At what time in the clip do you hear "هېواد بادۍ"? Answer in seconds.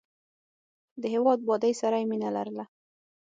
1.13-1.73